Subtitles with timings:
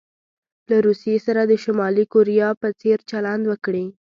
[0.69, 3.85] له روسيې سره د شمالي کوریا په څیر چلند وکړي.